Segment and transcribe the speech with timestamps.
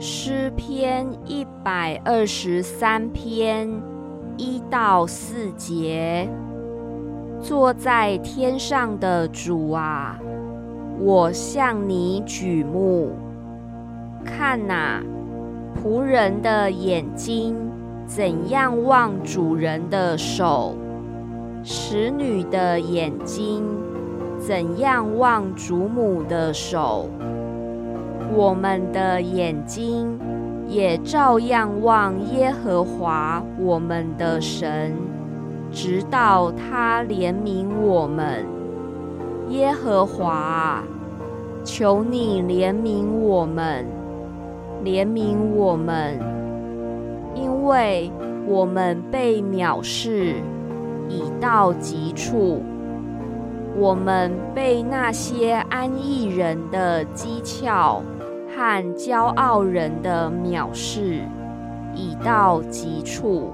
[0.00, 3.68] 诗篇一百二十三篇
[4.36, 6.28] 一到四节。
[7.40, 10.16] 坐在天上的主啊，
[11.00, 13.10] 我向你举目，
[14.24, 15.02] 看哪，
[15.74, 17.56] 仆人的眼睛
[18.06, 20.76] 怎样望主人的手，
[21.64, 23.64] 使女的眼睛
[24.38, 27.08] 怎样望主母的手，
[28.34, 30.18] 我们的眼睛
[30.68, 34.94] 也照样望耶和华我们的神。
[35.70, 38.46] 直到他怜悯我们，
[39.50, 40.82] 耶和华，
[41.62, 43.84] 求你怜悯我们，
[44.82, 46.18] 怜悯我们，
[47.34, 48.10] 因为
[48.46, 50.36] 我们被藐视
[51.10, 52.62] 已到极处，
[53.76, 58.00] 我们被那些安逸人的讥诮
[58.58, 61.22] 看骄傲人的藐视
[61.94, 63.52] 已到极处。